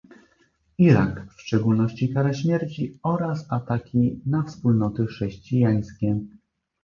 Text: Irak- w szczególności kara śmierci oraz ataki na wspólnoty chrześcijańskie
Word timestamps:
Irak- 0.77 1.23
w 1.37 1.41
szczególności 1.41 2.09
kara 2.13 2.33
śmierci 2.33 2.97
oraz 3.03 3.45
ataki 3.51 4.19
na 4.25 4.43
wspólnoty 4.43 5.05
chrześcijańskie 5.05 6.19